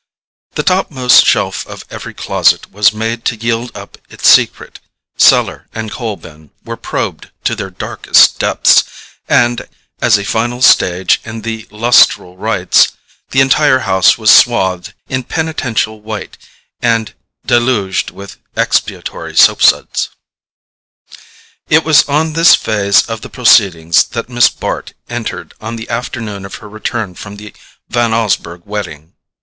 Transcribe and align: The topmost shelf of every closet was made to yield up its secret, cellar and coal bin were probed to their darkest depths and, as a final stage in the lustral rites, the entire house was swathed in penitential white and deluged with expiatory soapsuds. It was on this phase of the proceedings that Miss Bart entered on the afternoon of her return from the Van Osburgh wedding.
The 0.55 0.63
topmost 0.63 1.27
shelf 1.27 1.63
of 1.67 1.85
every 1.91 2.15
closet 2.15 2.71
was 2.71 2.91
made 2.91 3.23
to 3.25 3.35
yield 3.35 3.71
up 3.77 3.99
its 4.09 4.27
secret, 4.27 4.79
cellar 5.15 5.67
and 5.75 5.91
coal 5.91 6.17
bin 6.17 6.49
were 6.65 6.75
probed 6.75 7.29
to 7.43 7.53
their 7.55 7.69
darkest 7.69 8.39
depths 8.39 8.83
and, 9.29 9.69
as 10.01 10.17
a 10.17 10.23
final 10.25 10.63
stage 10.63 11.21
in 11.23 11.41
the 11.41 11.67
lustral 11.69 12.35
rites, 12.35 12.93
the 13.29 13.41
entire 13.41 13.77
house 13.85 14.17
was 14.17 14.35
swathed 14.35 14.95
in 15.07 15.21
penitential 15.23 16.01
white 16.01 16.35
and 16.81 17.13
deluged 17.45 18.09
with 18.09 18.37
expiatory 18.57 19.35
soapsuds. 19.35 20.09
It 21.69 21.83
was 21.83 22.09
on 22.09 22.33
this 22.33 22.55
phase 22.55 23.07
of 23.07 23.21
the 23.21 23.29
proceedings 23.29 24.03
that 24.03 24.29
Miss 24.29 24.49
Bart 24.49 24.93
entered 25.09 25.53
on 25.61 25.75
the 25.75 25.87
afternoon 25.91 26.43
of 26.43 26.55
her 26.55 26.67
return 26.71 27.13
from 27.13 27.35
the 27.35 27.53
Van 27.87 28.15
Osburgh 28.15 28.63
wedding. 28.65 29.13